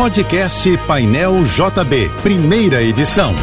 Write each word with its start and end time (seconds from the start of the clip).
Podcast 0.00 0.78
Painel 0.86 1.44
JB, 1.44 2.10
primeira 2.22 2.82
edição. 2.82 3.34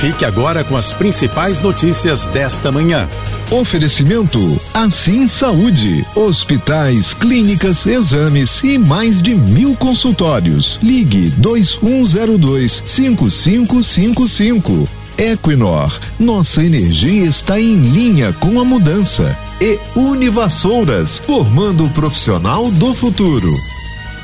Fique 0.00 0.24
agora 0.24 0.64
com 0.64 0.76
as 0.76 0.92
principais 0.92 1.60
notícias 1.60 2.26
desta 2.26 2.72
manhã. 2.72 3.08
Oferecimento 3.52 4.60
Assim 4.74 5.28
Saúde. 5.28 6.04
Hospitais, 6.16 7.14
clínicas, 7.14 7.86
exames 7.86 8.64
e 8.64 8.76
mais 8.76 9.22
de 9.22 9.36
mil 9.36 9.76
consultórios. 9.76 10.80
Ligue 10.82 11.30
2102 11.36 12.82
5555. 12.84 14.88
Equinor, 15.16 15.96
nossa 16.18 16.64
energia 16.64 17.24
está 17.24 17.60
em 17.60 17.76
linha 17.76 18.32
com 18.32 18.60
a 18.60 18.64
mudança. 18.64 19.38
E 19.60 19.78
Univassouras, 19.94 21.20
formando 21.20 21.84
o 21.84 21.90
profissional 21.90 22.68
do 22.72 22.92
futuro. 22.92 23.54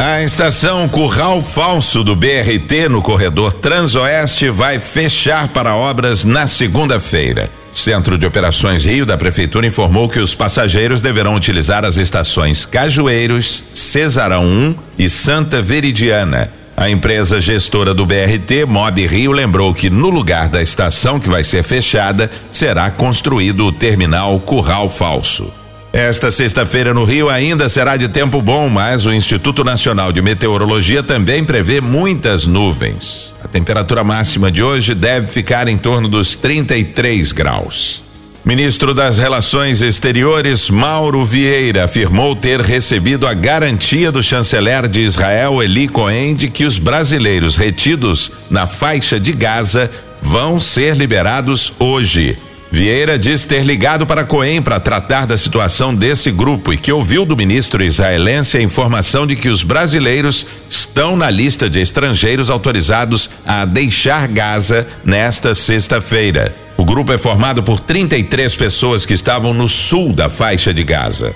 A 0.03 0.23
estação 0.23 0.89
Curral 0.89 1.43
Falso 1.43 2.03
do 2.03 2.17
BRT 2.17 2.89
no 2.89 3.03
corredor 3.03 3.53
Transoeste 3.53 4.49
vai 4.49 4.79
fechar 4.79 5.49
para 5.49 5.77
obras 5.77 6.25
na 6.25 6.47
segunda-feira. 6.47 7.51
Centro 7.75 8.17
de 8.17 8.25
Operações 8.25 8.83
Rio 8.83 9.05
da 9.05 9.19
Prefeitura 9.19 9.67
informou 9.67 10.09
que 10.09 10.19
os 10.19 10.35
passageiros 10.35 11.03
deverão 11.03 11.35
utilizar 11.35 11.85
as 11.85 11.99
estações 11.99 12.65
Cajueiros, 12.65 13.63
Cesarão 13.75 14.47
1 14.47 14.75
e 14.99 15.11
Santa 15.11 15.61
Veridiana. 15.61 16.51
A 16.75 16.89
empresa 16.89 17.39
gestora 17.39 17.93
do 17.93 18.07
BRT, 18.07 18.65
Mob 18.67 19.07
Rio, 19.07 19.33
lembrou 19.33 19.75
que 19.75 19.91
no 19.91 20.09
lugar 20.09 20.49
da 20.49 20.63
estação 20.63 21.21
que 21.21 21.29
vai 21.29 21.45
ser 21.45 21.63
fechada, 21.63 22.31
será 22.51 22.91
construído 22.91 23.67
o 23.67 23.73
terminal 23.73 24.41
Curral 24.41 24.89
Falso. 24.89 25.53
Esta 25.93 26.31
sexta-feira 26.31 26.95
no 26.95 27.05
Rio 27.05 27.29
ainda 27.29 27.69
será 27.69 27.97
de 27.97 28.09
tempo 28.09 28.41
bom, 28.41 28.69
mas 28.69 29.07
o 29.07 29.13
Instituto 29.13 29.65
Nacional 29.65 30.13
de 30.13 30.23
Meteorologia 30.23 31.03
também 31.03 31.45
prevê 31.45 31.81
muitas 31.81 32.47
nuvens. 32.47 33.35
A 33.43 33.49
temperatura 33.49 34.05
máxima 34.05 34.53
de 34.53 34.63
hoje 34.63 34.95
deve 34.95 35.27
ficar 35.27 35.67
em 35.67 35.77
torno 35.77 36.09
dos 36.09 36.37
33 36.37 37.33
graus. 37.33 38.05
Ministro 38.45 38.95
das 38.95 39.19
Relações 39.19 39.83
Exteriores, 39.83 40.71
Mauro 40.71 41.27
Vieira, 41.27 41.85
afirmou 41.85 42.37
ter 42.37 42.61
recebido 42.61 43.27
a 43.27 43.35
garantia 43.35 44.13
do 44.13 44.23
chanceler 44.23 44.87
de 44.87 45.01
Israel, 45.01 45.61
Eli 45.61 45.89
Cohen, 45.89 46.35
de 46.35 46.49
que 46.49 46.65
os 46.65 46.79
brasileiros 46.79 47.57
retidos 47.57 48.31
na 48.49 48.67
faixa 48.67 49.19
de 49.19 49.33
Gaza 49.33 49.91
vão 50.23 50.61
ser 50.61 50.97
liberados 50.97 51.73
hoje. 51.79 52.39
Vieira 52.73 53.19
diz 53.19 53.45
ter 53.45 53.65
ligado 53.65 54.07
para 54.07 54.25
Cohen 54.25 54.63
para 54.63 54.79
tratar 54.79 55.27
da 55.27 55.37
situação 55.37 55.93
desse 55.93 56.31
grupo 56.31 56.73
e 56.73 56.79
que 56.79 56.93
ouviu 56.93 57.25
do 57.25 57.37
ministro 57.37 57.83
israelense 57.83 58.57
a 58.57 58.63
informação 58.63 59.27
de 59.27 59.35
que 59.35 59.49
os 59.49 59.65
brasileiros 59.65 60.47
estão 60.69 61.17
na 61.17 61.29
lista 61.29 61.69
de 61.69 61.81
estrangeiros 61.81 62.49
autorizados 62.49 63.29
a 63.45 63.65
deixar 63.65 64.29
Gaza 64.29 64.87
nesta 65.05 65.53
sexta-feira. 65.53 66.55
O 66.77 66.85
grupo 66.85 67.13
é 67.13 67.19
formado 67.19 67.63
por 67.63 67.81
33 67.81 68.55
pessoas 68.55 69.05
que 69.05 69.15
estavam 69.15 69.53
no 69.53 69.69
sul 69.69 70.13
da 70.13 70.31
faixa 70.31 70.73
de 70.73 70.85
Gaza. 70.85 71.35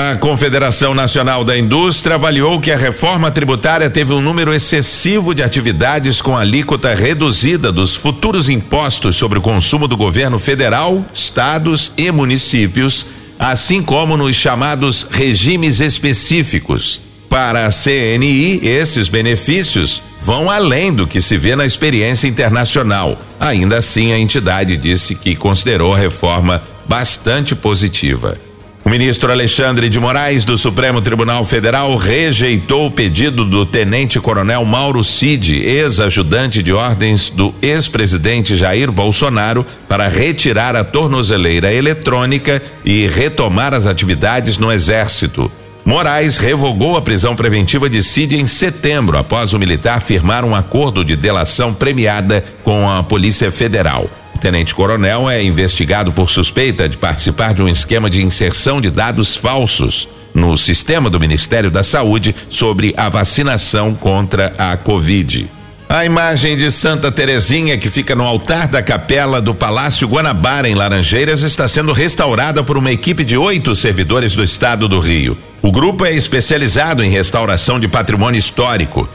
A 0.00 0.14
Confederação 0.14 0.94
Nacional 0.94 1.42
da 1.42 1.58
Indústria 1.58 2.14
avaliou 2.14 2.60
que 2.60 2.70
a 2.70 2.76
reforma 2.76 3.32
tributária 3.32 3.90
teve 3.90 4.12
um 4.12 4.20
número 4.20 4.54
excessivo 4.54 5.34
de 5.34 5.42
atividades 5.42 6.22
com 6.22 6.36
alíquota 6.36 6.94
reduzida 6.94 7.72
dos 7.72 7.96
futuros 7.96 8.48
impostos 8.48 9.16
sobre 9.16 9.40
o 9.40 9.42
consumo 9.42 9.88
do 9.88 9.96
governo 9.96 10.38
federal, 10.38 11.04
estados 11.12 11.90
e 11.98 12.12
municípios, 12.12 13.06
assim 13.40 13.82
como 13.82 14.16
nos 14.16 14.36
chamados 14.36 15.04
regimes 15.10 15.80
específicos. 15.80 17.00
Para 17.28 17.66
a 17.66 17.72
CNI, 17.72 18.60
esses 18.62 19.08
benefícios 19.08 20.00
vão 20.20 20.48
além 20.48 20.92
do 20.92 21.08
que 21.08 21.20
se 21.20 21.36
vê 21.36 21.56
na 21.56 21.66
experiência 21.66 22.28
internacional. 22.28 23.20
Ainda 23.40 23.78
assim, 23.78 24.12
a 24.12 24.18
entidade 24.18 24.76
disse 24.76 25.16
que 25.16 25.34
considerou 25.34 25.92
a 25.92 25.98
reforma 25.98 26.62
bastante 26.86 27.56
positiva. 27.56 28.38
O 28.88 28.90
ministro 28.90 29.30
Alexandre 29.30 29.90
de 29.90 30.00
Moraes, 30.00 30.44
do 30.44 30.56
Supremo 30.56 31.02
Tribunal 31.02 31.44
Federal, 31.44 31.94
rejeitou 31.98 32.86
o 32.86 32.90
pedido 32.90 33.44
do 33.44 33.66
tenente-coronel 33.66 34.64
Mauro 34.64 35.04
Cid, 35.04 35.56
ex-ajudante 35.56 36.62
de 36.62 36.72
ordens 36.72 37.28
do 37.28 37.54
ex-presidente 37.60 38.56
Jair 38.56 38.90
Bolsonaro, 38.90 39.66
para 39.86 40.08
retirar 40.08 40.74
a 40.74 40.84
tornozeleira 40.84 41.70
eletrônica 41.70 42.62
e 42.82 43.06
retomar 43.06 43.74
as 43.74 43.84
atividades 43.84 44.56
no 44.56 44.72
Exército. 44.72 45.52
Moraes 45.84 46.38
revogou 46.38 46.96
a 46.96 47.02
prisão 47.02 47.36
preventiva 47.36 47.90
de 47.90 48.02
Cid 48.02 48.36
em 48.36 48.46
setembro, 48.46 49.18
após 49.18 49.52
o 49.52 49.58
militar 49.58 50.00
firmar 50.00 50.46
um 50.46 50.54
acordo 50.54 51.04
de 51.04 51.14
delação 51.14 51.74
premiada 51.74 52.42
com 52.64 52.88
a 52.88 53.02
Polícia 53.02 53.52
Federal. 53.52 54.08
Tenente 54.38 54.74
Coronel 54.74 55.28
é 55.28 55.42
investigado 55.42 56.12
por 56.12 56.30
suspeita 56.30 56.88
de 56.88 56.96
participar 56.96 57.52
de 57.52 57.62
um 57.62 57.68
esquema 57.68 58.08
de 58.08 58.22
inserção 58.22 58.80
de 58.80 58.90
dados 58.90 59.36
falsos 59.36 60.08
no 60.32 60.56
sistema 60.56 61.10
do 61.10 61.18
Ministério 61.18 61.70
da 61.70 61.82
Saúde 61.82 62.34
sobre 62.48 62.94
a 62.96 63.08
vacinação 63.08 63.94
contra 63.94 64.52
a 64.56 64.76
Covid. 64.76 65.50
A 65.88 66.04
imagem 66.04 66.56
de 66.56 66.70
Santa 66.70 67.10
Terezinha, 67.10 67.78
que 67.78 67.88
fica 67.88 68.14
no 68.14 68.22
altar 68.22 68.68
da 68.68 68.82
capela 68.82 69.40
do 69.40 69.54
Palácio 69.54 70.06
Guanabara, 70.06 70.68
em 70.68 70.74
Laranjeiras, 70.74 71.40
está 71.40 71.66
sendo 71.66 71.92
restaurada 71.92 72.62
por 72.62 72.76
uma 72.76 72.92
equipe 72.92 73.24
de 73.24 73.38
oito 73.38 73.74
servidores 73.74 74.34
do 74.34 74.44
estado 74.44 74.86
do 74.86 75.00
Rio. 75.00 75.36
O 75.62 75.72
grupo 75.72 76.04
é 76.04 76.12
especializado 76.12 77.02
em 77.02 77.10
restauração 77.10 77.80
de 77.80 77.88
patrimônio 77.88 78.38
histórico. 78.38 79.08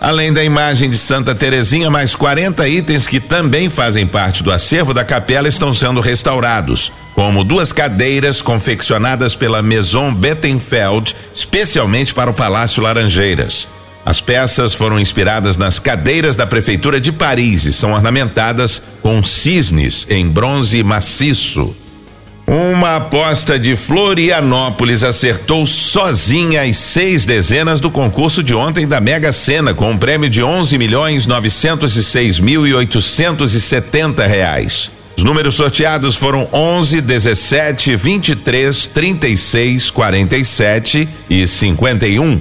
Além 0.00 0.32
da 0.32 0.42
imagem 0.42 0.88
de 0.88 0.96
Santa 0.96 1.34
Terezinha, 1.34 1.90
mais 1.90 2.14
40 2.14 2.66
itens 2.66 3.06
que 3.06 3.20
também 3.20 3.68
fazem 3.68 4.06
parte 4.06 4.42
do 4.42 4.50
acervo 4.50 4.94
da 4.94 5.04
capela 5.04 5.46
estão 5.46 5.74
sendo 5.74 6.00
restaurados, 6.00 6.90
como 7.14 7.44
duas 7.44 7.70
cadeiras 7.70 8.40
confeccionadas 8.40 9.34
pela 9.34 9.60
Maison 9.60 10.14
Bettenfeld, 10.14 11.14
especialmente 11.34 12.14
para 12.14 12.30
o 12.30 12.34
Palácio 12.34 12.82
Laranjeiras. 12.82 13.68
As 14.02 14.22
peças 14.22 14.72
foram 14.72 14.98
inspiradas 14.98 15.58
nas 15.58 15.78
cadeiras 15.78 16.34
da 16.34 16.46
Prefeitura 16.46 16.98
de 16.98 17.12
Paris 17.12 17.66
e 17.66 17.72
são 17.72 17.92
ornamentadas 17.92 18.82
com 19.02 19.22
cisnes 19.22 20.06
em 20.08 20.26
bronze 20.26 20.82
maciço. 20.82 21.76
Uma 22.50 22.96
aposta 22.96 23.56
de 23.56 23.76
Florianópolis 23.76 25.04
acertou 25.04 25.64
sozinha 25.64 26.62
as 26.62 26.76
seis 26.78 27.24
dezenas 27.24 27.78
do 27.78 27.92
concurso 27.92 28.42
de 28.42 28.52
ontem 28.52 28.88
da 28.88 29.00
Mega 29.00 29.32
Sena, 29.32 29.72
com 29.72 29.92
um 29.92 29.96
prêmio 29.96 30.28
de 30.28 30.42
11 30.42 30.76
milhões 30.76 31.28
906 31.28 32.40
mil 32.40 32.66
e 32.66 32.74
870 32.74 34.26
reais. 34.26 34.90
Os 35.16 35.22
números 35.22 35.54
sorteados 35.54 36.16
foram 36.16 36.48
11, 36.52 37.00
17, 37.00 37.94
23, 37.94 38.86
36, 38.86 39.90
47 39.90 41.08
e 41.30 41.46
51. 41.46 42.40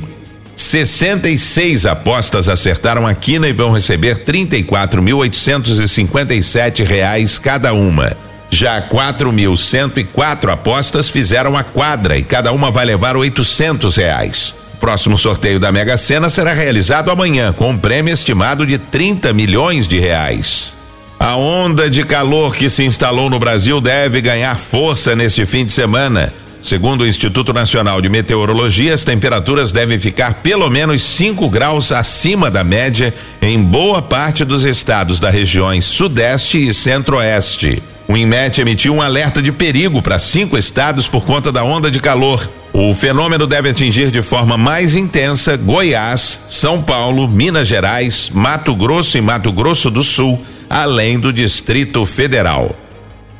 66 0.56 1.86
apostas 1.86 2.50
acertaram 2.50 3.06
a 3.06 3.14
quina 3.14 3.48
e 3.48 3.54
vão 3.54 3.74
receber 3.74 4.26
34.857 4.26 6.84
reais 6.84 7.38
cada 7.38 7.74
uma. 7.74 8.29
Já 8.52 8.82
4.104 8.82 10.52
apostas 10.52 11.10
fizeram 11.10 11.56
a 11.56 11.64
quadra 11.64 12.18
e 12.18 12.24
cada 12.24 12.52
uma 12.52 12.72
vai 12.72 12.86
levar 12.86 13.16
800 13.16 13.96
reais. 13.98 14.56
O 14.76 14.78
próximo 14.80 15.18
sorteio 15.18 15.60
da 15.60 15.72
Mega 15.72 15.98
Sena 15.98 16.30
será 16.30 16.54
realizado 16.54 17.12
amanhã 17.12 17.54
com 17.54 17.70
um 17.70 17.78
prêmio 17.78 18.14
estimado 18.14 18.66
de 18.66 18.78
30 18.78 19.34
milhões 19.34 19.88
de 19.88 20.00
reais. 20.00 20.74
A 21.20 21.36
onda 21.36 21.90
de 21.90 22.04
calor 22.06 22.56
que 22.56 22.70
se 22.70 22.86
instalou 22.86 23.30
no 23.30 23.38
Brasil 23.38 23.82
deve 23.82 24.22
ganhar 24.22 24.58
força 24.58 25.16
neste 25.16 25.46
fim 25.46 25.66
de 25.66 25.72
semana. 25.72 26.34
Segundo 26.62 27.02
o 27.02 27.08
Instituto 27.08 27.54
Nacional 27.54 28.02
de 28.02 28.10
Meteorologia, 28.10 28.94
as 28.94 29.04
temperaturas 29.04 29.72
devem 29.72 30.00
ficar 30.00 30.36
pelo 30.36 30.70
menos 30.70 31.02
5 31.02 31.50
graus 31.50 31.92
acima 31.92 32.50
da 32.50 32.64
média 32.64 33.14
em 33.42 33.62
boa 33.62 34.02
parte 34.02 34.44
dos 34.44 34.66
estados 34.66 35.20
das 35.20 35.34
regiões 35.34 35.86
Sudeste 35.86 36.58
e 36.58 36.74
Centro-Oeste. 36.74 37.82
O 38.10 38.18
INMET 38.18 38.60
emitiu 38.60 38.96
um 38.96 39.04
alerta 39.04 39.40
de 39.40 39.52
perigo 39.52 40.02
para 40.02 40.18
cinco 40.18 40.58
estados 40.58 41.08
por 41.08 41.24
conta 41.24 41.52
da 41.52 41.64
onda 41.64 41.92
de 41.92 42.00
calor. 42.00 42.50
O 42.74 42.92
fenômeno 42.92 43.46
deve 43.46 43.70
atingir 43.70 44.10
de 44.10 44.24
forma 44.24 44.58
mais 44.58 44.96
intensa 44.96 45.56
Goiás, 45.56 46.40
São 46.50 46.82
Paulo, 46.82 47.28
Minas 47.28 47.68
Gerais, 47.68 48.32
Mato 48.34 48.74
Grosso 48.74 49.16
e 49.16 49.22
Mato 49.22 49.52
Grosso 49.52 49.92
do 49.92 50.04
Sul, 50.04 50.44
além 50.68 51.20
do 51.20 51.32
Distrito 51.32 52.04
Federal. 52.04 52.76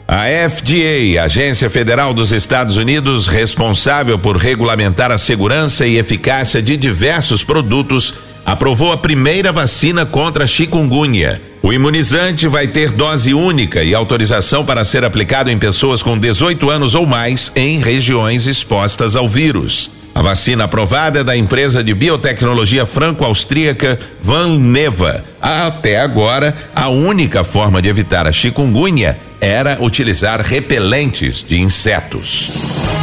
A 0.08 0.26
FDA, 0.48 1.24
Agência 1.24 1.68
Federal 1.68 2.14
dos 2.14 2.32
Estados 2.32 2.78
Unidos, 2.78 3.26
responsável 3.26 4.20
por 4.20 4.38
regulamentar 4.38 5.10
a 5.10 5.18
segurança 5.18 5.88
e 5.88 5.98
eficácia 5.98 6.62
de 6.62 6.78
diversos 6.78 7.44
produtos, 7.44 8.14
aprovou 8.46 8.92
a 8.92 8.98
primeira 8.98 9.52
vacina 9.52 10.06
contra 10.06 10.44
a 10.44 10.48
chikungunya. 10.48 11.49
O 11.62 11.74
imunizante 11.74 12.48
vai 12.48 12.68
ter 12.68 12.92
dose 12.92 13.34
única 13.34 13.84
e 13.84 13.94
autorização 13.94 14.66
para 14.66 14.86
ser 14.86 15.04
aplicado 15.04 15.52
em 15.52 15.60
pessoas 15.60 16.02
com 16.02 16.18
18 16.18 16.70
anos 16.70 16.96
ou 16.96 17.06
mais 17.06 17.52
em 17.56 17.80
regiões 17.80 18.48
expostas 18.48 19.16
ao 19.16 19.28
vírus. 19.28 19.92
A 20.16 20.22
vacina 20.22 20.64
aprovada 20.64 21.20
é 21.20 21.24
da 21.24 21.36
empresa 21.36 21.84
de 21.84 21.94
biotecnologia 21.94 22.86
franco-austríaca 22.86 24.00
Valneva. 24.22 25.24
Até 25.42 26.00
agora, 26.00 26.56
a 26.74 26.90
única 26.90 27.44
forma 27.44 27.82
de 27.82 27.90
evitar 27.90 28.26
a 28.26 28.32
chikungunya 28.32 29.18
era 29.40 29.78
utilizar 29.82 30.42
repelentes 30.42 31.44
de 31.48 31.62
insetos. 31.62 32.52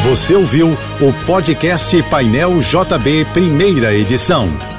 Você 0.05 0.35
ouviu 0.35 0.77
o 1.01 1.13
podcast 1.25 2.03
Painel 2.05 2.59
JB, 2.59 3.27
primeira 3.33 3.95
edição. 3.95 4.76